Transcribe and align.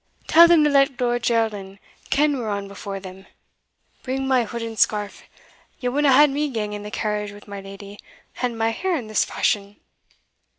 Tell 0.25 0.47
them 0.47 0.63
to 0.63 0.69
let 0.71 0.99
Lord 0.99 1.21
Geraldin 1.21 1.77
ken 2.09 2.35
we're 2.39 2.49
on 2.49 2.67
before 2.67 2.99
them. 2.99 3.27
Bring 4.01 4.27
my 4.27 4.45
hood 4.45 4.63
and 4.63 4.79
scarf 4.79 5.21
ye 5.79 5.89
wadna 5.89 6.11
hae 6.11 6.25
me 6.25 6.49
gang 6.49 6.73
in 6.73 6.81
the 6.81 6.89
carriage 6.89 7.31
wi' 7.31 7.41
my 7.45 7.61
leddy, 7.61 7.99
and 8.41 8.57
my 8.57 8.69
hair 8.71 8.95
in 8.95 9.05
this 9.05 9.23
fashion?" 9.25 9.75